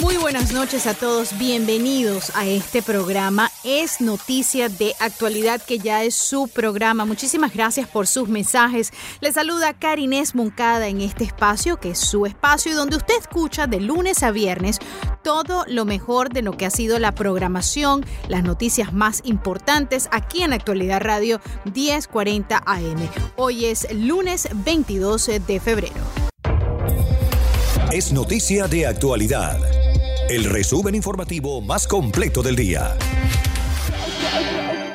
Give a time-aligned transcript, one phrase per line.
[0.00, 1.36] Muy buenas noches a todos.
[1.38, 3.50] Bienvenidos a este programa.
[3.64, 7.04] Es noticia de actualidad que ya es su programa.
[7.04, 8.92] Muchísimas gracias por sus mensajes.
[9.20, 13.66] Les saluda Karinés Moncada en este espacio que es su espacio y donde usted escucha
[13.66, 14.78] de lunes a viernes
[15.24, 20.42] todo lo mejor de lo que ha sido la programación, las noticias más importantes aquí
[20.42, 21.40] en Actualidad Radio
[21.74, 23.08] 1040 AM.
[23.36, 26.28] Hoy es lunes 22 de febrero.
[27.90, 29.77] es noticia de actualidad.
[30.28, 32.94] El resumen informativo más completo del día.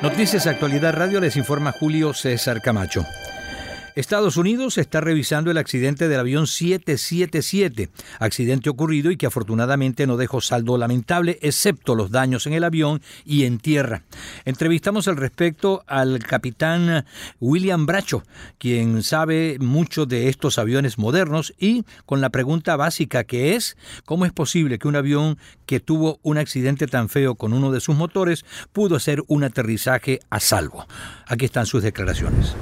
[0.00, 3.04] Noticias Actualidad Radio les informa Julio César Camacho.
[3.94, 10.16] Estados Unidos está revisando el accidente del avión 777, accidente ocurrido y que afortunadamente no
[10.16, 14.02] dejó saldo lamentable, excepto los daños en el avión y en tierra.
[14.44, 17.06] Entrevistamos al respecto al capitán
[17.38, 18.24] William Bracho,
[18.58, 24.26] quien sabe mucho de estos aviones modernos y con la pregunta básica que es, ¿cómo
[24.26, 27.94] es posible que un avión que tuvo un accidente tan feo con uno de sus
[27.94, 30.84] motores pudo hacer un aterrizaje a salvo?
[31.28, 32.56] Aquí están sus declaraciones.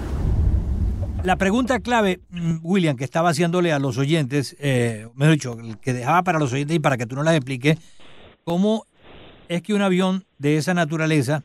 [1.25, 5.92] La pregunta clave, mm, William, que estaba haciéndole a los oyentes, eh, mejor dicho, que
[5.92, 7.78] dejaba para los oyentes y para que tú no las expliques,
[8.45, 8.87] ¿cómo
[9.48, 11.45] es que un avión de esa naturaleza,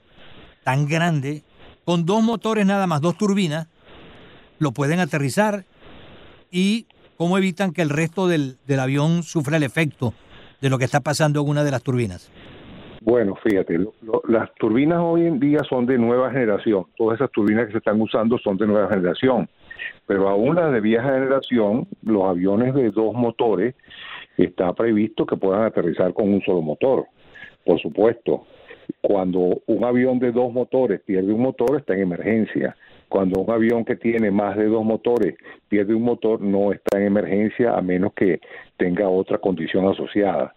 [0.63, 1.43] tan grande,
[1.85, 3.67] con dos motores nada más, dos turbinas,
[4.57, 5.65] lo pueden aterrizar
[6.49, 10.13] y cómo evitan que el resto del, del avión sufra el efecto
[10.59, 12.31] de lo que está pasando en una de las turbinas?
[13.01, 16.85] Bueno, fíjate, lo- lo- las turbinas hoy en día son de nueva generación.
[16.97, 19.47] Todas esas turbinas que se están usando son de nueva generación.
[20.05, 23.75] Pero aún las de vieja generación, los aviones de dos motores,
[24.37, 27.05] está previsto que puedan aterrizar con un solo motor.
[27.65, 28.45] Por supuesto,
[29.01, 32.75] cuando un avión de dos motores pierde un motor, está en emergencia.
[33.09, 35.35] Cuando un avión que tiene más de dos motores
[35.69, 38.39] pierde un motor, no está en emergencia a menos que
[38.77, 40.53] tenga otra condición asociada.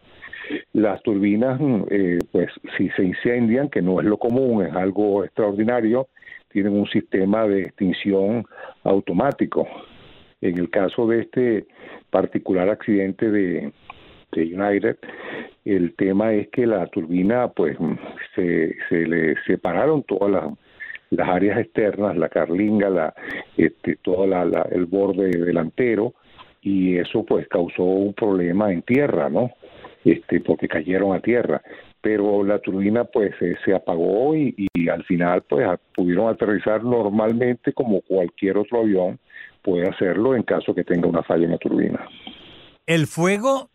[0.73, 5.25] Las turbinas, mm, eh, pues si se incendian, que no es lo común, es algo
[5.25, 6.09] extraordinario,
[6.53, 8.45] tienen un sistema de extinción
[8.85, 9.67] automático.
[10.41, 11.67] En el caso de este
[12.11, 13.73] particular accidente de,
[14.33, 14.97] de United,
[15.65, 17.77] el tema es que la turbina, pues
[18.35, 20.45] se, se le separaron todas las,
[21.11, 23.15] las áreas externas, la carlinga, la,
[23.57, 26.15] este, todo la, la- el borde delantero,
[26.63, 29.51] y eso pues causó un problema en tierra, ¿no?
[30.05, 31.61] Este, porque cayeron a tierra.
[32.03, 34.55] Pero la turbina pues eh, se apagó y
[34.89, 39.19] al final pues pudieron aterrizar normalmente como cualquier otro avión
[39.63, 42.09] puede hacerlo en caso que tenga una falla en la turbina.
[42.87, 43.71] El fuego,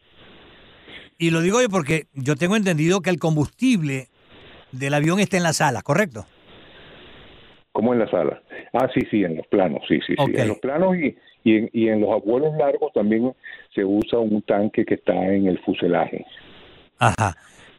[1.17, 4.07] y lo digo yo porque yo tengo entendido que el combustible
[4.71, 6.25] del avión está en la sala, ¿correcto?
[7.75, 8.41] como en la sala.
[8.71, 10.31] Ah, sí, sí, en los planos, sí, sí, sí.
[10.33, 13.33] En los planos y, y, en, y en los vuelos largos también
[13.73, 16.25] se usa un tanque que está en el fuselaje.
[16.99, 17.35] Ajá.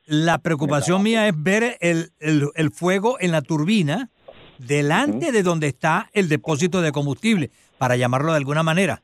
[0.06, 4.11] La preocupación mía es ver el, el- el fuego en la turbina
[4.59, 9.03] delante de donde está el depósito de combustible, para llamarlo de alguna manera,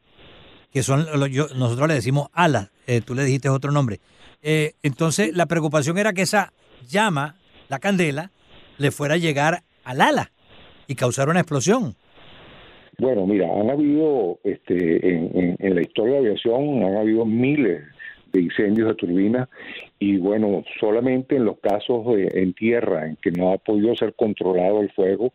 [0.73, 4.01] que son, lo- yo- nosotros le decimos alas, eh, tú le dijiste otro nombre.
[4.43, 6.53] Eh, entonces, la preocupación era que esa
[6.89, 7.37] llama,
[7.69, 8.31] la candela,
[8.79, 10.31] le fuera a llegar al ala
[10.87, 11.97] y causar una explosión.
[12.99, 17.83] Bueno, mira, han habido, este, en, en- en la historia de aviación, han habido miles
[18.32, 19.48] de incendios de turbinas
[19.98, 24.14] y bueno, solamente en los casos de- en tierra en que no ha podido ser
[24.14, 25.32] controlado el fuego,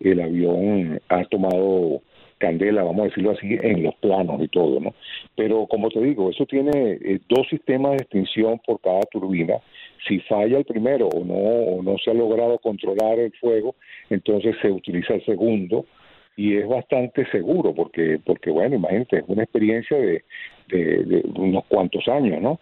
[0.00, 2.02] el avión ha tomado
[2.38, 4.94] candela, vamos a decirlo así, en los planos y todo, ¿no?
[5.36, 9.56] Pero como te digo, eso tiene eh, dos sistemas de extinción por cada turbina.
[10.08, 13.74] Si falla el primero o no, o no se ha logrado controlar el fuego,
[14.08, 15.84] entonces se utiliza el segundo
[16.40, 20.24] y es bastante seguro porque porque bueno imagínate es una experiencia de,
[20.68, 22.58] de, unos cuantos años no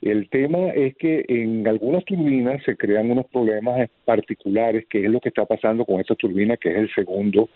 [0.00, 5.20] el tema es que en algunas turbinas se crean unos problemas particulares que es lo
[5.20, 7.50] que está pasando con esta turbina que es el segundo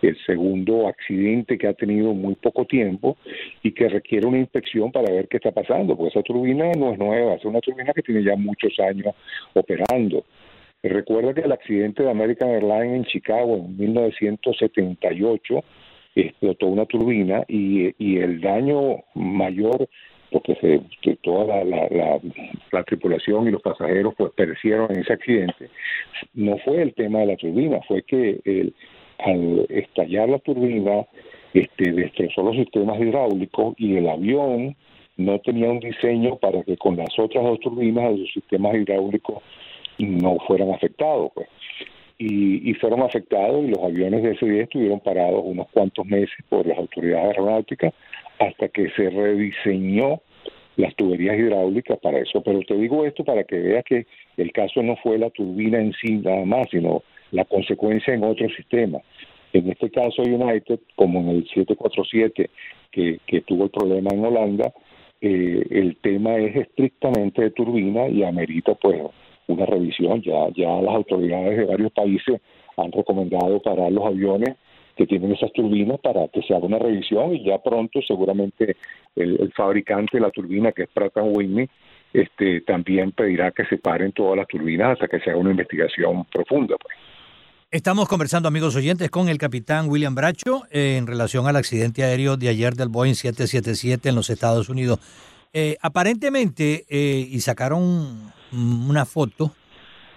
[0.00, 3.18] el segundo accidente que ha tenido muy poco tiempo
[3.62, 6.98] y que requiere una inspección para ver qué está pasando porque esa turbina no es
[6.98, 9.14] nueva es una turbina que tiene ya muchos años
[9.52, 10.24] operando
[10.82, 15.64] Recuerda que el accidente de American Airlines en Chicago en 1978
[16.14, 19.88] explotó una turbina y, el daño mayor,
[20.30, 22.20] porque se, toda la,
[22.70, 25.68] la, tripulación y los pasajeros pues perecieron en ese accidente,
[26.34, 28.74] no fue el tema de la turbina, fue que el,
[29.18, 31.06] al estallar la turbina
[31.54, 34.76] este, destrozó los sistemas hidráulicos y el avión
[35.16, 39.42] no tenía un diseño para que con las otras dos turbinas de los sistemas hidráulicos
[39.98, 41.30] no fueran afectados.
[41.34, 41.48] Pues.
[42.18, 46.66] Y, fueron afectados y los aviones de ese día estuvieron parados unos cuantos meses por
[46.66, 47.94] las autoridades aeronáuticas
[48.40, 50.20] hasta que se rediseñó
[50.76, 52.42] las tuberías hidráulicas para eso.
[52.42, 54.06] Pero te digo esto para que veas que
[54.36, 58.48] el caso no fue la turbina en sí nada más, sino la consecuencia en otro
[58.50, 58.98] sistema.
[59.52, 62.50] En este caso United, como en el 747
[62.90, 64.72] que, que tuvo el problema en Holanda,
[65.20, 69.00] eh, el tema es estrictamente de turbina y amerita pues
[69.48, 70.22] una revisión.
[70.22, 72.40] Ya, ya las autoridades de varios países
[72.76, 74.56] han recomendado parar los aviones
[74.96, 78.76] que tienen esas turbinas para que se haga una revisión y ya pronto seguramente
[79.14, 81.68] el, fabricante de la turbina, que es Pratt Whitney,
[82.12, 86.24] este, también pedirá que se paren todas las turbinas hasta que se haga una investigación
[86.24, 86.76] profunda.
[86.80, 86.96] Pues.
[87.70, 92.48] Estamos conversando, amigos oyentes, con el capitán William Bracho en relación al accidente aéreo de
[92.48, 94.98] ayer del Boeing 777 en los Estados Unidos.
[95.52, 99.54] Eh, aparentemente, eh, y sacaron una foto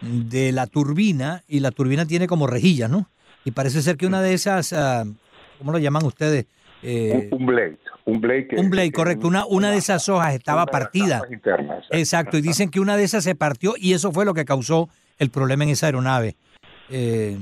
[0.02, 3.10] de la turbina y la turbina tiene como rejillas, ¿no?
[3.46, 5.14] Y parece ser que una de esas, uh,
[5.58, 6.46] ¿cómo lo llaman ustedes?
[6.84, 7.78] Eh, un, blade.
[8.06, 9.28] Un blade, un blade correcto.
[9.28, 11.22] Una, una de esas hojas estaba partida.
[11.92, 12.38] exacto.
[12.38, 14.90] Y dicen que una de esas se partió y eso fue lo que causó
[15.20, 16.36] el problema en esa aeronave.
[16.90, 17.38] Eh,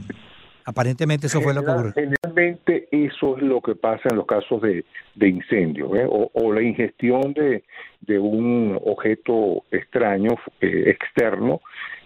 [0.70, 1.94] Aparentemente eso fue lo que ocurrió.
[1.94, 4.86] Generalmente eso es lo que pasa en los casos de,
[5.16, 6.06] de incendio ¿eh?
[6.08, 7.64] o, la ingestión de,
[8.02, 10.30] de un objeto extraño,
[10.62, 11.62] eh, externo,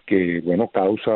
[0.06, 1.13] que bueno causa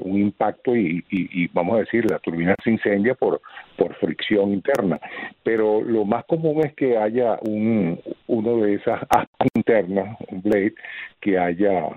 [0.00, 3.40] un impacto y, y, vamos a decir la turbina se incendia por
[3.76, 5.00] por fricción interna
[5.42, 7.98] pero lo más común es que haya un
[8.28, 10.74] uno de esas aspas internas un blade
[11.20, 11.88] que haya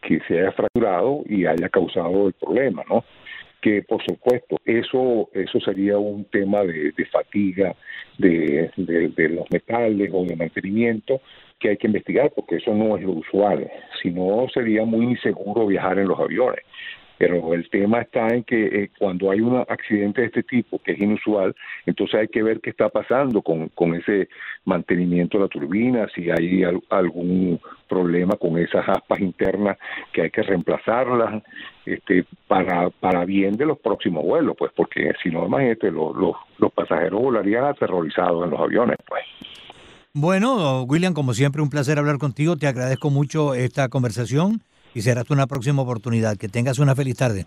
[0.00, 3.04] que se haya fracturado y haya causado el problema no
[3.64, 7.74] que por supuesto eso eso sería un tema de, fatiga
[8.18, 11.22] de, de, los metales o de mantenimiento
[11.58, 13.66] que hay que investigar porque eso no es lo usual
[14.02, 16.62] si no sería muy inseguro viajar en los aviones
[17.18, 20.92] pero el tema está en que eh, cuando hay un accidente de este tipo, que
[20.92, 21.54] es inusual,
[21.86, 24.28] entonces hay que ver qué está pasando con, con ese
[24.64, 29.78] mantenimiento de la turbina, si hay algún problema con esas aspas internas
[30.12, 31.42] que hay que reemplazarlas
[31.86, 36.34] este, para, para bien de los próximos vuelos, pues porque si no, imagínate, los, los,
[36.58, 39.22] los pasajeros volarían aterrorizados en los aviones, pues.
[40.16, 42.56] Bueno, William, como siempre, un placer hablar contigo.
[42.56, 44.60] Te agradezco mucho esta conversación
[44.94, 46.36] y será hasta una próxima oportunidad.
[46.36, 47.46] Que tengas una feliz tarde.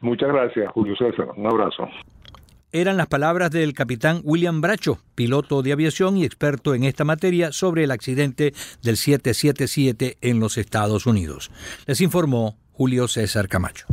[0.00, 1.28] Muchas gracias, Julio César.
[1.36, 1.88] Un abrazo.
[2.72, 7.52] Eran las palabras del capitán William Bracho, piloto de aviación y experto en esta materia
[7.52, 11.50] sobre el accidente del 777 en los Estados Unidos.
[11.86, 13.86] Les informó Julio César Camacho.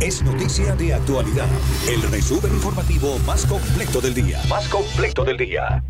[0.00, 1.48] Es noticia de actualidad.
[1.86, 4.40] El resumen informativo más completo del día.
[4.48, 5.82] Más completo del día.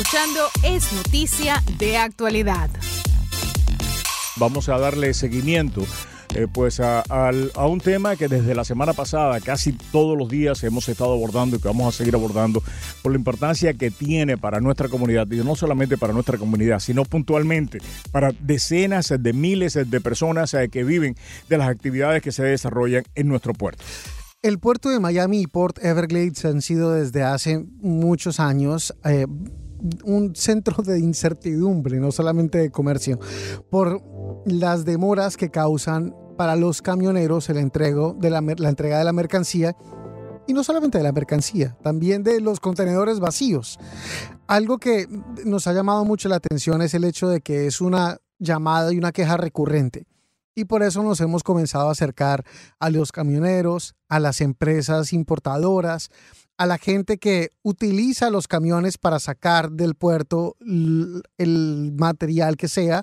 [0.00, 2.70] Escuchando Es Noticia de Actualidad.
[4.36, 5.82] Vamos a darle seguimiento
[6.34, 7.02] eh, pues a,
[7.68, 11.60] un tema que desde la semana pasada casi todos los días hemos estado abordando y
[11.60, 12.62] que vamos a seguir abordando
[13.02, 17.04] por la importancia que tiene para nuestra comunidad y no solamente para nuestra comunidad sino
[17.04, 17.80] puntualmente
[18.10, 21.14] para decenas de miles de personas eh, que viven
[21.50, 23.84] de las actividades que se desarrollan en nuestro puerto.
[24.42, 29.26] El puerto de Miami y Port Everglades han sido desde hace muchos años eh,
[30.04, 33.18] un centro de incertidumbre, no solamente de comercio,
[33.70, 34.02] por
[34.44, 39.12] las demoras que causan para los camioneros el entrego de la, la entrega de la
[39.12, 39.76] mercancía
[40.46, 43.78] y no solamente de la mercancía, también de los contenedores vacíos.
[44.46, 45.06] Algo que
[45.44, 48.98] nos ha llamado mucho la atención es el hecho de que es una llamada y
[48.98, 50.06] una queja recurrente
[50.54, 52.44] y por eso nos hemos comenzado a acercar
[52.78, 56.10] a los camioneros, a las empresas importadoras,
[56.60, 63.02] a la gente que utiliza los camiones para sacar del puerto el material que sea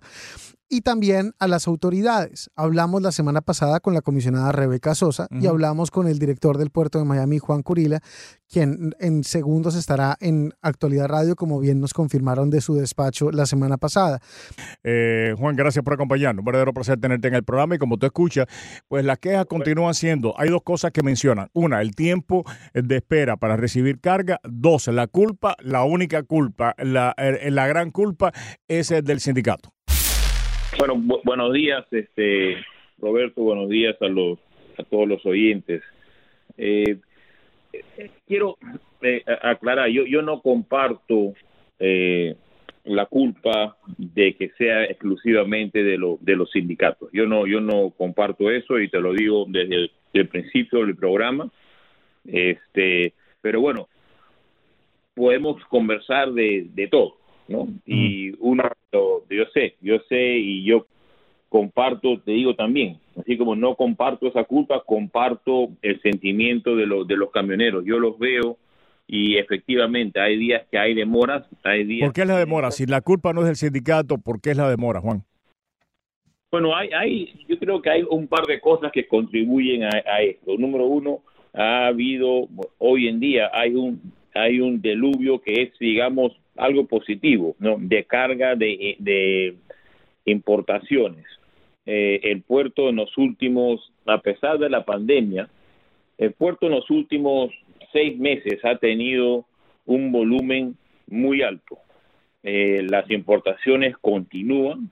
[0.70, 2.50] y también a las autoridades.
[2.56, 6.70] Hablamos la semana pasada con la comisionada Rebeca Sosa y hablamos con el director del
[6.70, 8.02] puerto de Miami, Juan Curila,
[8.50, 13.46] quien en segundos estará en Actualidad Radio, como bien nos confirmaron de su despacho la
[13.46, 14.20] semana pasada.
[14.84, 16.42] Eh, Juan, gracias por acompañarnos.
[16.42, 18.48] Un verdadero placer tenerte en el programa y como tú escuchas,
[18.88, 21.50] pues las quejas continúan siendo, hay dos cosas que mencionan.
[21.54, 22.44] Una, el tiempo
[22.74, 24.40] de espera para recibir carga.
[24.44, 28.34] Dos, la culpa, la única culpa, la, eh, la gran culpa
[28.68, 29.77] es el del sindicato.
[30.78, 30.94] Bueno,
[31.24, 32.58] buenos días, este
[33.00, 34.38] Roberto, buenos días a los
[34.78, 35.82] a todos los oyentes.
[36.56, 36.98] Eh,
[38.28, 38.58] quiero
[39.02, 41.34] eh, aclarar, yo yo no comparto
[41.80, 42.36] eh,
[42.84, 47.10] la culpa de que sea exclusivamente de, lo, de los sindicatos.
[47.12, 51.50] Yo no yo no comparto eso y te lo digo desde el, principio del programa.
[52.24, 53.88] Este, pero bueno,
[55.16, 57.18] podemos conversar de, de todo,
[57.48, 57.68] ¿no?
[57.86, 60.86] Y uno, yo sé, yo sé y yo
[61.50, 67.08] comparto, te digo también, así como no comparto esa culpa, comparto el sentimiento de, los
[67.08, 67.86] de los camioneros.
[67.86, 68.58] Yo los veo
[69.08, 72.08] y efectivamente hay días que hay demoras, hay días...
[72.08, 72.72] ¿Por qué es la demora?
[72.72, 75.24] Si la culpa no es del sindicato, ¿por qué es la demora, Juan?
[76.52, 80.58] Bueno, hay, hay, yo creo que hay un par de cosas que contribuyen a, esto.
[80.58, 81.22] Número uno,
[81.54, 87.56] ha habido, hoy en día hay un, hay un deluvio que es, digamos, algo positivo,
[87.60, 87.78] ¿no?
[87.80, 89.56] De carga de, de
[90.26, 91.26] importaciones.
[91.86, 95.48] Eh, el puerto en los últimos, a pesar de la pandemia,
[96.18, 97.52] el puerto en los últimos
[97.94, 99.46] seis meses ha tenido
[99.86, 100.76] un volumen
[101.08, 101.80] muy alto.
[102.44, 104.92] Eh, las importaciones continúan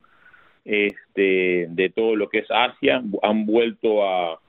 [0.64, 4.40] este, de todo lo que es Asia, han vuelto a,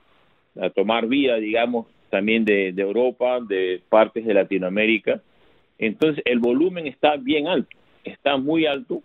[0.73, 5.21] tomar vida, digamos, también de, Europa, de partes de Latinoamérica.
[5.77, 9.01] Entonces, el volumen está bien alto, está muy alto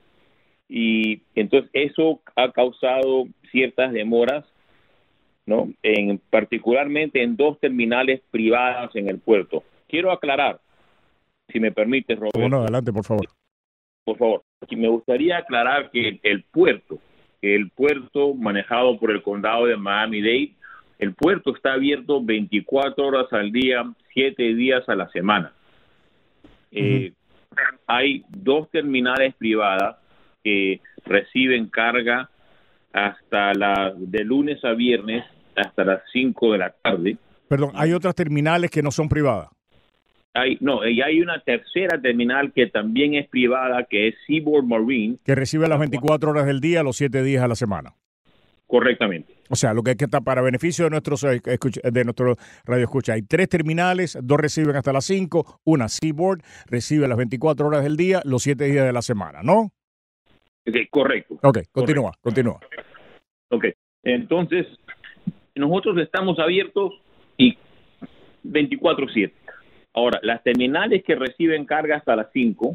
[0.68, 4.44] y entonces eso ha causado ciertas demoras,
[5.44, 5.70] ¿no?
[5.82, 9.64] En, particularmente en dos terminales privadas en el puerto.
[9.88, 10.60] Quiero aclarar,
[11.48, 12.38] si me permite, Roberto.
[12.38, 13.26] Bueno, adelante, por favor.
[14.04, 16.98] Por favor, me gustaría aclarar que el puerto,
[17.42, 20.52] el puerto manejado por el condado de Miami-Dade,
[20.98, 25.52] el puerto está abierto 24 horas al día, 7 días a la semana.
[26.72, 27.12] Eh,
[27.86, 29.96] hay dos terminales privadas
[30.42, 32.30] que reciben carga
[32.92, 35.24] hasta la de lunes a viernes
[35.56, 37.16] hasta las 5 de la tarde.
[37.48, 39.48] Perdón, hay otras terminales que no son privadas.
[40.34, 45.18] Hay, no, y hay una tercera terminal que también es privada, que es Seaboard Marine.
[45.24, 47.94] Que recibe las 24 horas del día, los 7 días a la semana.
[48.66, 49.34] Correctamente.
[49.52, 52.84] O sea, lo que es que está para beneficio de nuestros eh, de nuestro radio
[52.84, 53.12] escucha.
[53.12, 56.40] Hay tres terminales, dos reciben hasta las 5, una Seaboard
[56.70, 59.68] recibe las 24 horas del día, los 7 días de la semana, ¿no?
[60.90, 61.38] correcto.
[61.42, 62.60] Ok, continúa, continúa.
[63.50, 63.66] Ok,
[64.04, 64.66] entonces
[65.54, 66.94] nosotros estamos abiertos
[67.36, 67.58] y
[68.44, 69.34] 24/7.
[69.92, 72.74] Ahora, las terminales que reciben carga hasta las 5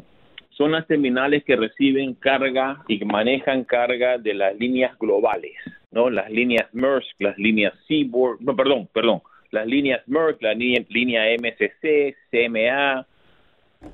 [0.50, 5.54] son las terminales que reciben carga y que manejan carga de las líneas globales,
[5.90, 6.10] ¿no?
[6.10, 11.22] Las líneas Maersk, las líneas Seaboard, no, perdón, perdón, las líneas Maersk, la línea, línea
[11.38, 13.06] MSC, CMA,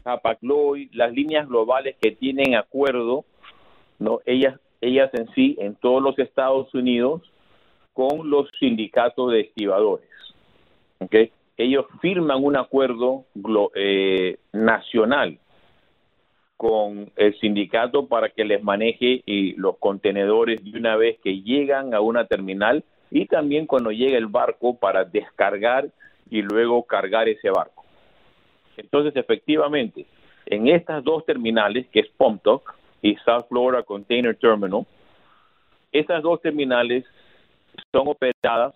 [0.04, 3.24] Hapag-Lloyd, las líneas globales que tienen acuerdo
[3.98, 4.20] ¿no?
[4.26, 7.22] Ellas, ellas en sí, en todos los Estados Unidos,
[7.92, 10.08] con los sindicatos de estibadores.
[11.56, 13.26] Ellos firman un acuerdo
[13.74, 15.38] eh, nacional
[16.64, 21.92] con el sindicato para que les maneje y los contenedores de una vez que llegan
[21.92, 25.90] a una terminal y también cuando llega el barco para descargar
[26.30, 27.84] y luego cargar ese barco.
[28.78, 30.06] Entonces, efectivamente,
[30.46, 34.86] en estas dos terminales, que es Pomtoc y South Florida Container Terminal.
[35.92, 37.04] Estas dos terminales
[37.92, 38.74] son operadas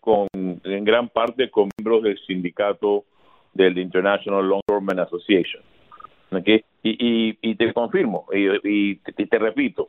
[0.00, 3.04] con, en gran parte con miembros del sindicato
[3.52, 5.69] del International Longshoremen Association.
[6.82, 9.88] Y, y, te confirmo, y, te, repito,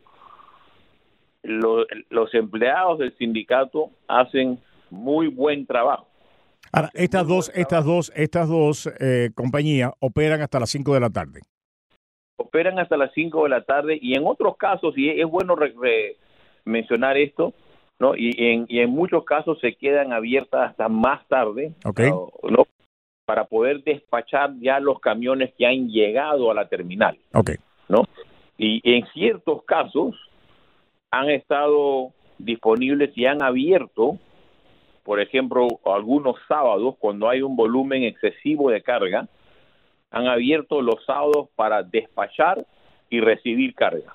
[1.43, 6.07] los empleados del sindicato hacen muy buen trabajo.
[6.71, 11.09] Ahora, estas dos, estas dos, estas dos eh, compañías operan hasta las 5 de la
[11.09, 11.41] tarde
[12.41, 15.55] operan hasta las 5 de la tarde y en otros casos, y es bueno
[16.65, 17.53] mencionar esto,
[17.99, 18.15] ¿no?
[18.15, 22.67] Y en, y en muchos casos se quedan abiertas hasta más tarde, ¿no?
[23.31, 27.55] Para poder despachar ya los camiones que han llegado a la terminal, okay.
[27.87, 28.03] ¿no?
[28.57, 30.17] Y en ciertos casos
[31.11, 34.17] han estado disponibles y han abierto,
[35.05, 39.29] por ejemplo, algunos sábados cuando hay un volumen excesivo de carga,
[40.11, 42.65] han abierto los sábados para despachar
[43.09, 44.13] y recibir carga.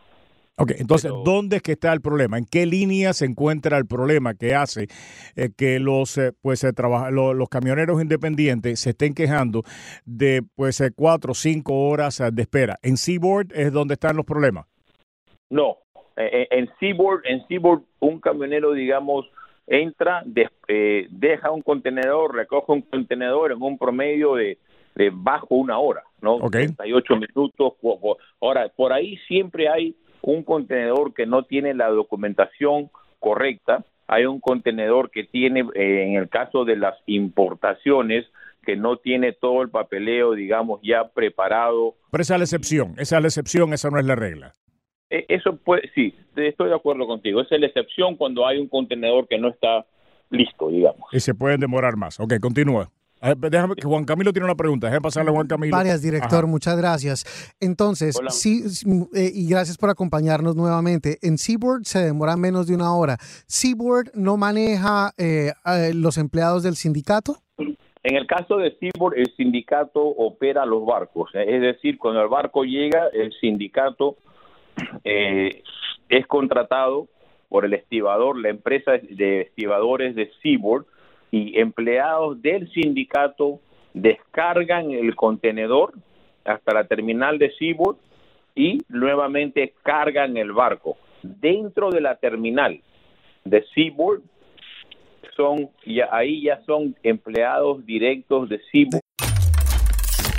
[0.58, 2.38] Ok, entonces, ¿dónde es que está el problema?
[2.38, 4.88] ¿En qué línea se encuentra el problema que hace
[5.36, 9.62] eh, que los eh, pues eh, trabaja- lo- los camioneros independientes se estén quejando
[10.06, 12.78] de pues eh, cuatro o cinco horas de espera?
[12.82, 14.66] ¿En Seaboard es donde están los problemas?
[15.50, 15.76] No,
[16.16, 19.26] en Seaboard, en Seaboard un camionero, digamos,
[19.66, 24.58] entra, des- eh, deja un contenedor, recoge un contenedor en un promedio de,
[24.94, 26.36] de bajo una hora, ¿no?
[26.36, 26.52] Ok.
[26.52, 27.74] 38 minutos.
[28.40, 29.94] Ahora, por ahí siempre hay
[30.26, 32.90] un contenedor que no tiene la documentación
[33.20, 38.26] correcta, hay un contenedor que tiene, eh, en el caso de las importaciones,
[38.64, 43.16] que no tiene todo el papeleo, digamos, ya preparado Pero esa es la excepción, esa
[43.16, 44.52] es la excepción, esa no es la regla.
[45.10, 47.40] eh, Eso puede, sí, estoy de acuerdo contigo.
[47.40, 49.86] Esa es la excepción cuando hay un contenedor que no está
[50.30, 51.08] listo, digamos.
[51.12, 52.18] Y se pueden demorar más.
[52.18, 52.90] Ok, continúa.
[53.20, 54.86] Déjame que Juan Camilo tiene una pregunta.
[54.86, 55.74] Déjame pasarle a Juan Camilo.
[55.74, 56.46] Varias, director, Ajá.
[56.46, 57.54] muchas gracias.
[57.60, 58.30] Entonces, Hola.
[58.30, 58.62] sí,
[59.14, 61.18] eh, y gracias por acompañarnos nuevamente.
[61.22, 63.16] En Seaboard se demora menos de una hora.
[63.46, 65.52] Seaboard no maneja eh,
[65.94, 67.36] los empleados del sindicato.
[67.58, 71.30] En el caso de Seaboard, el sindicato opera los barcos.
[71.34, 74.16] Es decir, cuando el barco llega, el sindicato
[75.02, 75.62] eh,
[76.08, 77.08] es contratado
[77.48, 80.84] por el estibador, la empresa de estibadores de Seaboard,
[81.36, 83.60] y empleados del sindicato
[83.92, 85.92] descargan el contenedor
[86.44, 87.96] hasta la terminal de Seaboard
[88.54, 90.96] y nuevamente cargan el barco.
[91.22, 92.80] Dentro de la terminal
[93.44, 94.22] de Seaboard
[95.36, 99.02] son ya ahí ya son empleados directos de Seaboard.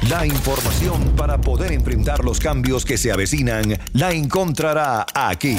[0.09, 3.63] La información para poder enfrentar los cambios que se avecinan
[3.93, 5.57] la encontrará aquí.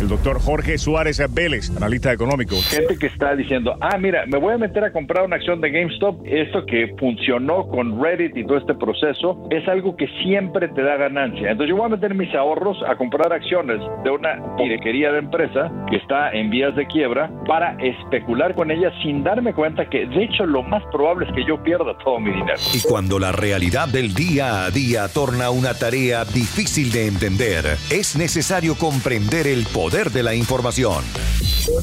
[0.00, 2.54] El doctor Jorge Suárez Vélez, analista económico.
[2.70, 5.70] gente que está diciendo, ah, mira, me voy a meter a comprar una acción de
[5.70, 6.24] GameStop.
[6.24, 10.96] Esto que funcionó con Reddit y todo este proceso es algo que siempre te da
[10.96, 11.50] ganancia.
[11.50, 15.72] Entonces yo voy a meter mis ahorros a comprar acciones de una pirequería de empresa
[15.90, 20.24] que está en vías de quiebra para especular con ella sin darme cuenta que de
[20.24, 22.58] hecho lo más probable es que yo pierda todo mi dinero.
[22.72, 28.16] Y cuando la realidad del día a día torna una tarea difícil de entender, es
[28.16, 31.02] necesario comprender el poder de la información.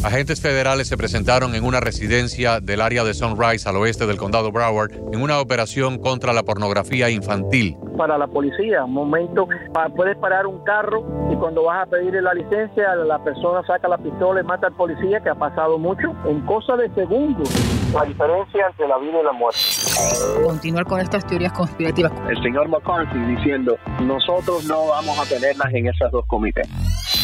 [0.04, 4.52] Agentes federales se presentaron en una residencia del área de Sunrise al oeste del condado
[4.52, 7.76] Broward en una operación contra la pornografía infantil.
[7.98, 8.84] para la policía.
[8.84, 9.48] Un momento,
[9.96, 13.98] puedes parar un carro y cuando vas a pedirle la licencia, la persona saca la
[13.98, 17.50] pistola y mata al policía, que ha pasado mucho, en cosa de segundos.
[17.92, 19.85] La diferencia entre la vida y la muerte.
[20.44, 22.12] Continuar con estas teorías conspirativas.
[22.30, 26.68] El señor McCarthy diciendo, nosotros no vamos a tenerlas en esas dos comités.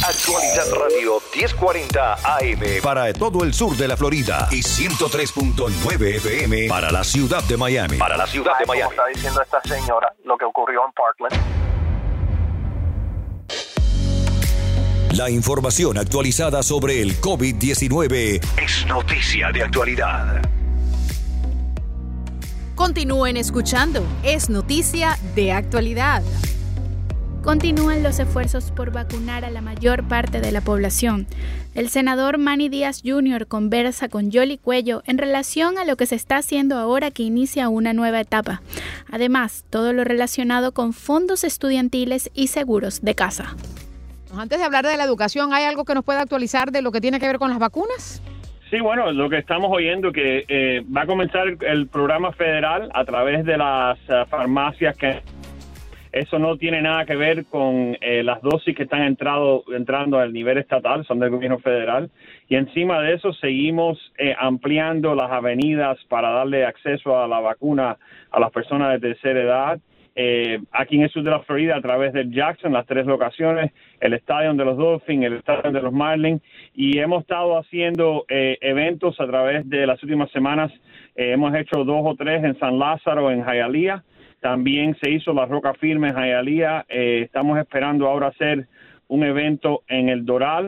[0.03, 6.91] Actualidad Radio 1040 AM para todo el sur de la Florida y 103.9 FM para
[6.91, 7.97] la ciudad de Miami.
[7.97, 8.91] Para la ciudad de Como Miami.
[8.91, 11.61] está diciendo esta señora, lo que ocurrió en Parkland.
[15.13, 20.41] La información actualizada sobre el COVID-19 es noticia de actualidad.
[22.81, 24.03] Continúen escuchando.
[24.23, 26.23] Es noticia de actualidad.
[27.43, 31.27] Continúan los esfuerzos por vacunar a la mayor parte de la población.
[31.75, 33.45] El senador Manny Díaz Jr.
[33.45, 37.69] conversa con Yoli Cuello en relación a lo que se está haciendo ahora que inicia
[37.69, 38.63] una nueva etapa.
[39.11, 43.55] Además, todo lo relacionado con fondos estudiantiles y seguros de casa.
[44.35, 46.99] Antes de hablar de la educación, ¿hay algo que nos pueda actualizar de lo que
[46.99, 48.23] tiene que ver con las vacunas?
[48.71, 53.03] Sí, bueno, lo que estamos oyendo que eh, va a comenzar el, programa federal a
[53.03, 55.19] través de las eh, farmacias que
[56.11, 60.33] eso no tiene nada que ver con eh, las dosis que están entrado, entrando al
[60.33, 62.11] nivel estatal, son del gobierno federal.
[62.49, 67.97] Y encima de eso seguimos eh, ampliando las avenidas para darle acceso a la vacuna
[68.29, 69.79] a las personas de tercera edad.
[70.15, 73.71] Eh, aquí en el sur de la Florida, a través del Jackson, las tres locaciones,
[73.99, 76.41] el estadio de los Dolphins, el estadio de los Marlins,
[76.75, 80.71] y hemos estado haciendo eh, eventos a través de las últimas semanas.
[81.15, 84.03] Eh, hemos hecho dos o tres en San Lázaro, en Hialeah.
[84.41, 86.85] También se hizo la Roca Firme en Hialeah.
[86.89, 88.67] Eh, estamos esperando ahora hacer
[89.07, 90.67] un evento en el Doral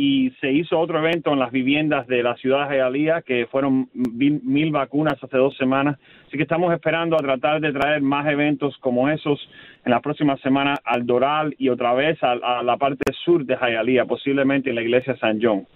[0.00, 3.90] y se hizo otro evento en las viviendas de la ciudad de Hialeah que fueron
[3.94, 5.98] mil, vacunas hace dos semanas.
[6.28, 9.40] Así que estamos esperando a tratar de traer más eventos como esos
[9.84, 14.04] en las próximas semanas al Doral y otra vez a, la parte sur de Hialeah,
[14.04, 15.66] posiblemente en la iglesia San John.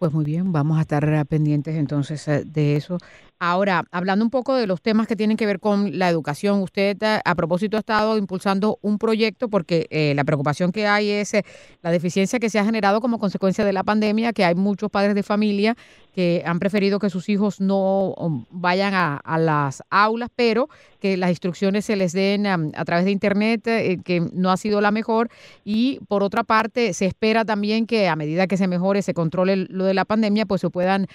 [0.00, 2.98] Pues muy bien, vamos a estar pendientes entonces eh, de eso.
[3.44, 6.96] Ahora, hablando un poco de los temas que tienen que ver con la educación, usted
[7.02, 11.34] eh, a propósito ha estado impulsando un proyecto porque eh, la preocupación que hay es
[11.34, 11.44] eh,
[11.82, 15.16] la deficiencia que se ha generado como consecuencia de la pandemia, que hay muchos padres
[15.16, 15.76] de familia
[16.14, 20.68] que han preferido que sus hijos no um, vayan a, las aulas, pero
[21.00, 24.56] que las instrucciones se les den um, a través de Internet, eh, que no ha
[24.56, 25.30] sido la mejor.
[25.64, 29.56] Y por otra parte, se espera también que a medida que se mejore, se controle
[29.56, 31.06] lo de la pandemia, pues se puedan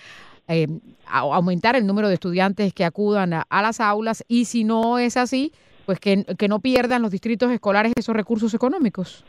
[0.48, 0.68] eh,
[1.06, 5.18] aumentar el número de estudiantes que acudan a, a las aulas y si no es
[5.18, 5.52] así,
[5.86, 9.24] pues que, que no pierdan los distritos escolares esos recursos económicos.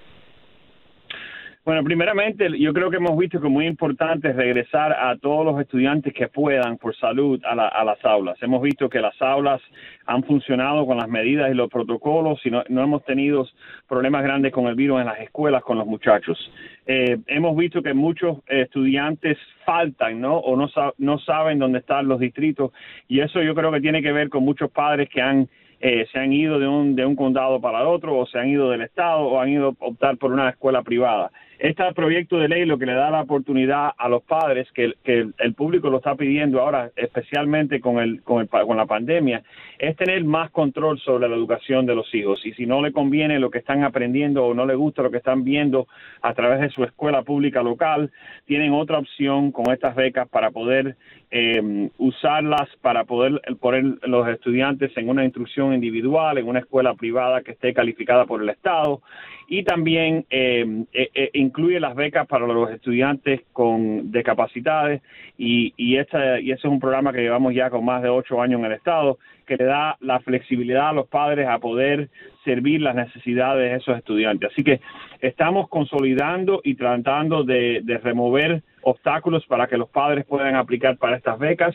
[1.65, 5.61] Bueno, primeramente, yo creo que hemos visto que es muy importante regresar a todos los
[5.61, 8.39] estudiantes que puedan por salud a, la- a las aulas.
[8.43, 9.61] Hemos visto que las aulas
[10.07, 13.47] han funcionado con las medidas y los protocolos y no, no hemos tenido
[13.87, 16.39] problemas grandes con el virus en las escuelas con los muchachos.
[16.87, 20.39] Eh, hemos visto que muchos estudiantes faltan, ¿no?
[20.39, 22.73] O no, sa- no saben dónde están los distritos
[23.09, 25.49] y eso yo creo que tiene que ver con muchos padres que han
[25.81, 28.69] eh, se han ido de un, de un condado para otro o se han ido
[28.71, 31.31] del estado o han ido a optar por una escuela privada.
[31.59, 35.55] Este proyecto de ley lo que le da la oportunidad a los padres, que, el,
[35.55, 39.43] público lo está pidiendo ahora, especialmente con, el, con, el, con la pandemia,
[39.77, 42.47] es tener más control sobre la educación de los hijos.
[42.47, 45.17] Y si no le conviene lo que están aprendiendo o no le gusta lo que
[45.17, 45.89] están viendo
[46.23, 48.13] a través de su escuela pública local,
[48.47, 50.95] tienen otra opción con estas becas para poder
[51.31, 57.43] eh, usarlas para poder poner los estudiantes en una instrucción individual, en una escuela privada
[57.43, 59.03] que esté calificada por el Estado.
[59.49, 65.03] Y también eh, eh, eh, incluye las becas para los estudiantes con discapacidades.
[65.39, 68.41] Y, y, esta, y ese es un programa que llevamos ya con más de ocho
[68.43, 72.11] años en el Estado que le da la flexibilidad a los padres a poder
[72.45, 74.51] servir las necesidades de esos estudiantes.
[74.53, 74.81] Así que
[75.21, 81.39] estamos consolidando y tratando de, remover obstáculos para que los padres puedan aplicar para estas
[81.39, 81.75] becas,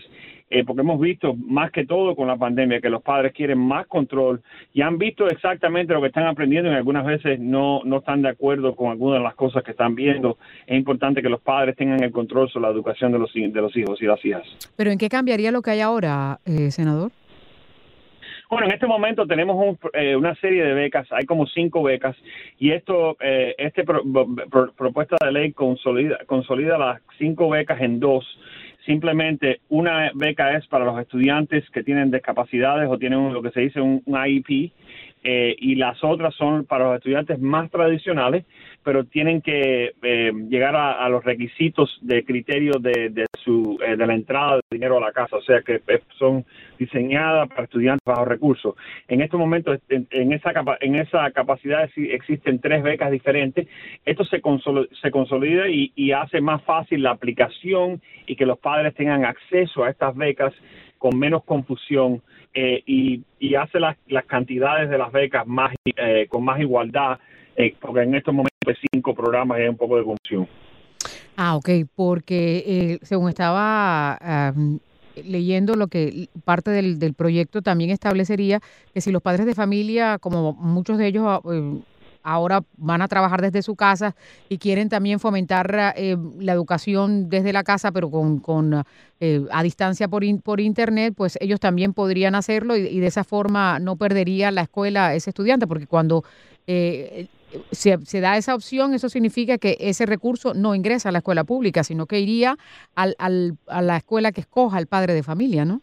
[0.50, 3.88] eh, porque hemos visto más que todo con la pandemia que los padres quieren más
[3.88, 4.42] control
[4.74, 8.30] y han visto exactamente lo que están aprendiendo y algunas veces no, no están de
[8.30, 10.38] acuerdo con algunas de las cosas que están viendo.
[10.66, 13.76] Es importante que los padres tengan el control sobre la educación de los, de los
[13.76, 14.44] hijos y las hijas.
[14.76, 17.12] Pero ¿en qué cambiaría lo que hay ahora, eh, senador?
[18.50, 22.16] Bueno, en este momento tenemos un, eh, una serie de becas, hay como cinco becas,
[22.60, 24.04] y esto, eh, este pro-
[24.50, 28.26] pro- propuesta de ley consolida, consolida las cinco becas en dos.
[28.86, 33.62] Simplemente una beca es para los estudiantes que tienen discapacidades o tienen lo que se
[33.62, 34.72] dice un, un IEP,
[35.24, 38.44] eh, y las otras son para los estudiantes más tradicionales,
[38.84, 44.08] pero tienen que eh, llegar a, los requisitos de criterio de, de su eh, de
[44.08, 46.46] la entrada de dinero a la casa, o sea que eh, son
[46.78, 48.76] diseñadas para estudiantes bajo recursos.
[49.08, 53.68] En este momento, en, esa en esa capacidad existen tres becas diferentes.
[54.06, 58.60] Esto se, consol- se consolida y, y hace más fácil la aplicación y que los
[58.60, 60.54] padres tengan acceso a estas becas
[60.98, 62.22] con menos confusión
[62.54, 67.20] eh, y, y hace las, las cantidades de las becas más eh, con más igualdad,
[67.56, 70.48] eh, porque en estos momentos hay cinco programas y hay un poco de confusión.
[71.36, 74.16] Ah, ok, porque eh, según estaba
[74.50, 74.80] am,
[75.24, 78.60] leyendo lo que parte del, del proyecto también establecería
[78.94, 81.80] que si los padres de familia, como muchos de ellos ah, eh,
[82.26, 84.16] ahora van a trabajar desde su casa
[84.48, 88.84] y quieren también fomentar eh, la educación desde la casa, pero con, con
[89.20, 93.08] eh, a distancia por, in- por internet, pues ellos también podrían hacerlo y, y de
[93.08, 96.24] esa forma no perdería la escuela ese estudiante, porque cuando
[96.66, 97.28] eh,
[97.72, 101.44] se, se da esa opción, eso significa que ese recurso no ingresa a la escuela
[101.44, 102.58] pública, sino que iría
[102.96, 105.82] al, al- a la escuela que escoja el padre de familia, ¿no?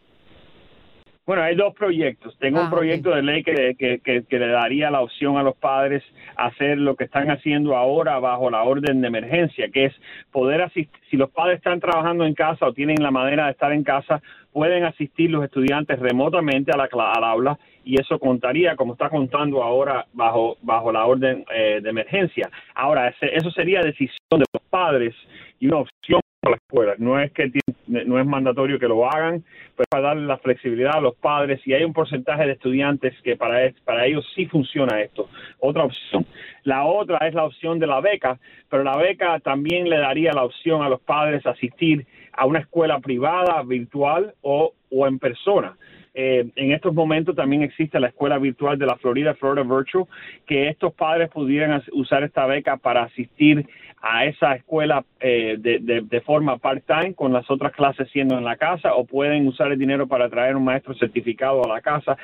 [1.26, 2.36] Bueno, hay dos proyectos.
[2.40, 5.44] Tengo Ah, un proyecto de ley que, que, que- que le daría la opción a
[5.44, 6.02] los padres
[6.36, 9.92] hacer lo que están haciendo ahora bajo la orden de emergencia, que es
[10.32, 13.70] poder asistir, si los padres están trabajando en casa o tienen la manera de estar
[13.72, 14.20] en casa,
[14.52, 19.08] pueden asistir los estudiantes remotamente a la, cla- al aula y eso contaría, como está
[19.08, 22.50] contando ahora, bajo, bajo la orden eh, de emergencia.
[22.74, 25.14] Ahora, ese- eso sería decisión de los padres
[25.58, 26.94] y una opción para la escuela.
[26.98, 27.50] No es que
[27.86, 29.42] no es mandatorio que lo hagan,
[29.76, 33.36] pero para darle la flexibilidad a los padres y hay un porcentaje de estudiantes que
[33.36, 35.28] para, para ellos sí funciona esto.
[35.58, 36.24] Otra opción.
[36.64, 40.44] La otra es la opción de la beca, pero la beca también le daría la
[40.44, 45.76] opción a los padres asistir a una escuela privada, virtual o, o en persona.
[46.12, 50.06] Eh, en estos momentos también existe la escuela virtual de la Florida, Florida Virtual,
[50.46, 53.64] que estos padres pudieran usar esta beca para asistir
[54.02, 58.56] a esa escuela eh, de, de- forma part-time, con las otras clases siendo en la
[58.56, 62.16] casa, o pueden usar el dinero para traer un maestro certificado a la casa.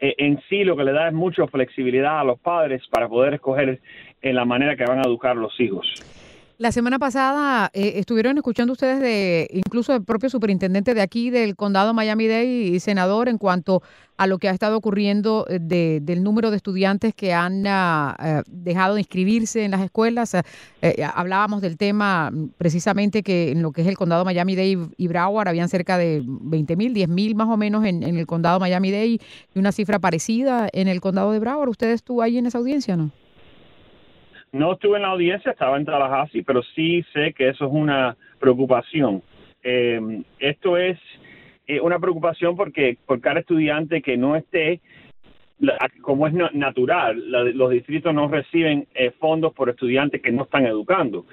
[0.00, 3.34] Eh, en sí, lo que le da es mucha flexibilidad a los padres para poder
[3.34, 3.80] escoger
[4.22, 5.86] en la manera que van a educar los hijos.
[6.56, 11.56] La semana pasada eh, estuvieron escuchando ustedes de incluso el propio superintendente de aquí del
[11.56, 13.82] condado Miami-Dade y senador en cuanto
[14.16, 18.16] a lo que ha estado ocurriendo eh, de, del número de estudiantes que han ah,
[18.22, 20.34] eh, dejado de inscribirse en las escuelas.
[20.82, 25.08] Eh, hablábamos del tema mm, precisamente que en lo que es el condado Miami-Dade y
[25.08, 29.06] Broward habían cerca de 20 mil, 10 mil más o menos en, el condado Miami-Dade
[29.06, 29.20] y
[29.56, 31.68] una cifra parecida en el condado de Broward.
[31.68, 33.10] ¿Usted estuvo ahí en esa audiencia no?
[34.54, 38.16] No estuve en la audiencia, estaba en Tallahassee, pero sí sé que eso es una
[38.38, 39.20] preocupación.
[39.64, 40.96] Eh, esto es
[41.66, 44.80] eh, una preocupación porque por cada estudiante que no esté,
[45.64, 50.30] la- como es na- natural, la- los distritos no reciben eh, fondos por estudiantes que
[50.32, 51.24] no están educando.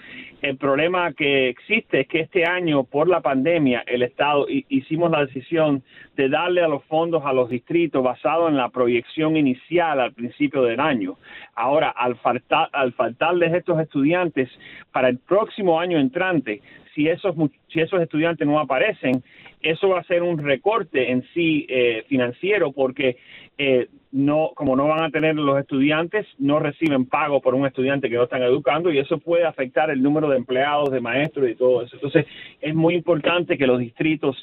[0.41, 5.11] El problema que existe es que este año, por la pandemia, el Estado hi- hicimos
[5.11, 5.83] la decisión
[6.15, 10.63] de darle a los fondos a los distritos basado en la proyección inicial al principio
[10.63, 11.17] del año.
[11.55, 14.49] Ahora, al, faltar, al faltarles estos estudiantes
[14.91, 16.61] para el próximo año entrante,
[16.95, 17.35] si esos,
[17.67, 19.23] si esos estudiantes no aparecen,
[19.61, 23.17] eso va a ser un recorte en sí eh, financiero porque
[23.57, 28.09] eh, no, como no van a tener los estudiantes, no reciben pago por un estudiante
[28.09, 31.55] que no están educando y eso puede afectar el número de empleados, de maestros y
[31.55, 31.95] todo eso.
[31.95, 32.25] Entonces,
[32.59, 34.35] es muy importante que los distritos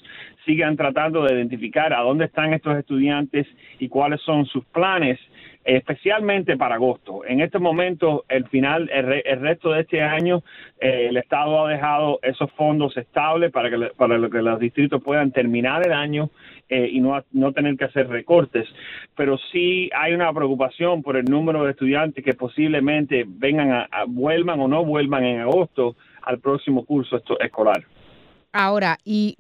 [0.47, 3.47] sigan tratando de identificar a dónde están estos estudiantes
[3.79, 5.19] y cuáles son sus planes
[5.65, 7.25] especialmente para agosto.
[7.27, 10.43] En este momento, el final, el, re- el resto de este año,
[10.81, 15.31] eh, el Estado ha dejado esos fondos estables para que, para que los distritos puedan
[15.33, 16.31] terminar el año
[16.69, 18.67] eh, y no, no tener que hacer recortes.
[19.17, 24.05] Pero sí hay una preocupación por el número de estudiantes que posiblemente vengan a, a-
[24.07, 27.83] vuelvan o no vuelvan en agosto al próximo curso esto- escolar.
[28.53, 29.37] Ahora, y,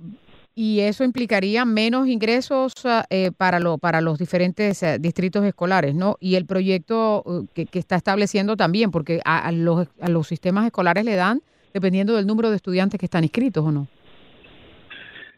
[0.60, 5.94] y eso implicaría menos ingresos ah, eh, para, lo, para los diferentes eh, distritos escolares,
[5.94, 6.16] ¿no?
[6.18, 10.26] Y el proyecto eh, que, que está estableciendo también, porque a, a los, a los
[10.26, 11.42] sistemas escolares le dan
[11.72, 13.86] dependiendo del número de estudiantes que están inscritos o no.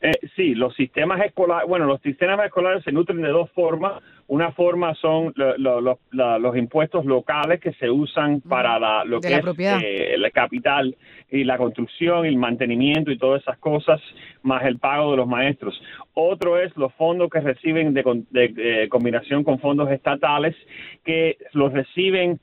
[0.02, 4.02] Eh, sí, los sistemas escolares, bueno, los sistemas escolares se nutren de dos formas.
[4.28, 9.04] Una forma son lo- lo- lo- la- los impuestos locales que se usan para la,
[9.04, 9.78] lo De que la es propiedad.
[9.82, 10.96] eh, la capital
[11.30, 14.00] y la construcción y el mantenimiento y todas esas cosas,
[14.42, 15.78] más el pago de los maestros.
[16.14, 20.56] Otro es los fondos que reciben de, de, eh, combinación con fondos estatales
[21.04, 22.38] que los reciben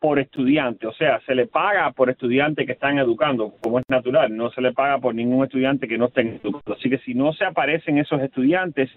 [0.00, 4.36] por estudiante, o sea, se le paga por estudiante que están educando, como es natural,
[4.36, 6.74] no se le paga por ningún estudiante que no estén educando.
[6.78, 8.88] Así que si no se aparecen esos estudiantes,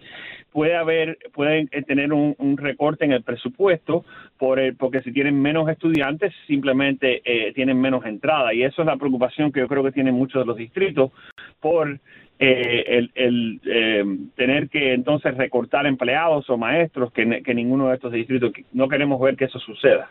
[0.52, 4.06] puede haber, pueden tener un, un recorte en el presupuesto,
[4.38, 8.54] por el, porque si tienen menos estudiantes, simplemente eh, tienen menos entrada.
[8.54, 11.12] Y eso es la preocupación que yo creo que tienen muchos de los distritos
[11.60, 12.00] por
[12.44, 14.04] eh, el, el, eh,
[14.36, 19.36] tener que entonces recortar empleados o maestros, que, ninguno de estos distritos, no queremos ver
[19.36, 20.10] que eso suceda.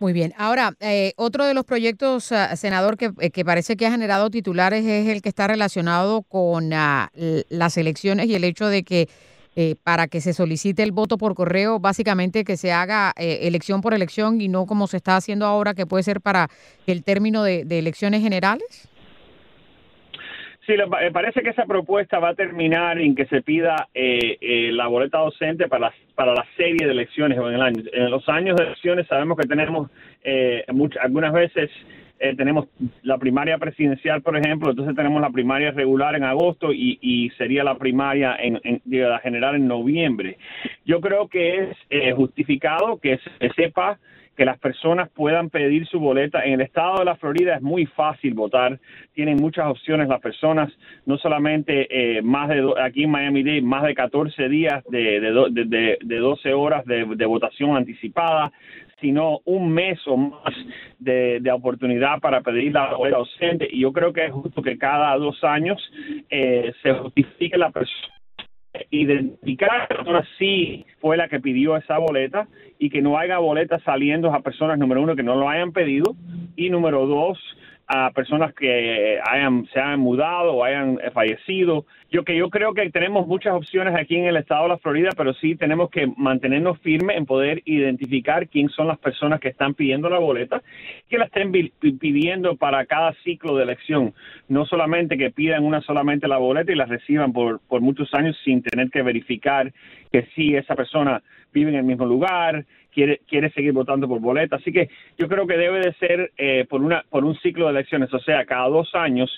[0.00, 0.32] Muy bien.
[0.36, 4.30] Ahora, eh, otro de los proyectos, ah, senador, que, eh, que parece que ha generado
[4.30, 7.12] titulares es el que está relacionado con ah,
[7.48, 9.08] las elecciones y el hecho de que
[9.54, 13.94] eh, para que se solicite el voto por correo, básicamente que se haga elección por
[13.94, 16.48] elección y no como se está haciendo ahora, que puede ser para
[16.88, 18.88] el término de elecciones generales.
[20.68, 24.36] Sí, le eh, parece que esa propuesta va a terminar en que se pida eh,
[24.38, 27.82] eh, la boleta docente para la, para la serie de elecciones en el año.
[27.90, 29.90] En los años de elecciones sabemos que tenemos
[30.22, 31.70] eh, much- algunas veces
[32.20, 32.66] eh, tenemos
[33.02, 37.64] la primaria presidencial, por ejemplo, entonces tenemos la primaria regular en agosto y, y sería
[37.64, 40.36] la primaria en, en- la general en noviembre.
[40.84, 43.98] Yo creo que es eh, justificado que se sepa
[44.38, 46.44] que las personas puedan pedir su boleta.
[46.44, 48.78] En el estado de la Florida es muy fácil votar,
[49.12, 50.72] tienen muchas opciones las personas,
[51.06, 55.64] no solamente eh, más de, aquí en Miami-Dade, más de 14 días de, de, de-
[55.64, 58.52] de- de 12 horas de, votación anticipada,
[59.00, 60.54] sino un mes o más
[61.00, 63.68] de, oportunidad para pedir la boleta docente.
[63.68, 65.78] Y yo creo que es justo que cada dos años
[66.30, 68.14] eh, se justifique la persona
[68.90, 73.38] identificar a la persona si fue la que pidió esa boleta y que no haya
[73.38, 76.14] boletas saliendo a personas, número uno, que no lo hayan pedido
[76.56, 77.38] y número dos,
[77.86, 81.86] a personas que hayan, se hayan mudado o hayan fallecido.
[82.10, 85.10] Yo que yo creo que tenemos muchas opciones aquí en el estado de la Florida,
[85.14, 89.74] pero sí tenemos que mantenernos firmes en poder identificar quién son las personas que están
[89.74, 90.62] pidiendo la boleta,
[91.10, 94.14] que la estén pidiendo para cada ciclo de elección,
[94.48, 98.38] no solamente que pidan una solamente la boleta y la reciban por, por muchos años
[98.42, 99.70] sin tener que verificar
[100.10, 104.56] que sí esa persona vive en el mismo lugar, quiere quiere seguir votando por boleta.
[104.56, 107.72] Así que yo creo que debe de ser eh, por una por un ciclo de
[107.72, 109.30] elecciones, o sea, cada dos años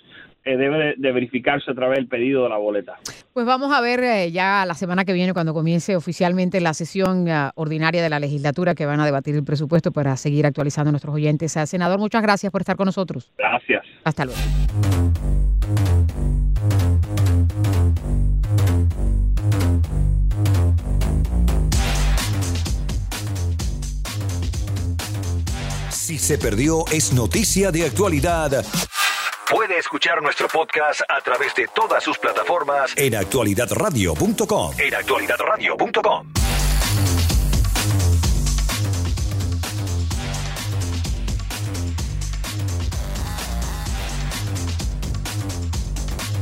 [0.44, 2.98] eh, debe de, de verificarse a través del pedido de la boleta.
[3.32, 7.28] Pues vamos a ver eh, ya la semana que viene, cuando comience oficialmente la sesión
[7.28, 10.92] ah, ordinaria de la legislatura, que van a debatir el presupuesto para seguir actualizando a
[10.92, 11.52] nuestros oyentes.
[11.52, 13.32] Senador, muchas gracias por estar con nosotros.
[13.36, 13.84] Gracias.
[14.04, 14.40] Hasta luego.
[25.90, 28.64] Si se perdió, es noticia de actualidad
[29.50, 34.74] Puede escuchar nuestro podcast a través de todas sus plataformas en actualidadradio.com.
[34.78, 36.32] en actualidadradio.com.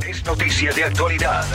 [0.07, 1.47] Es noticia de actualidad.